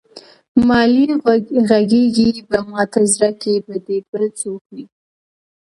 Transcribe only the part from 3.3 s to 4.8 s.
کې به دې بل څوک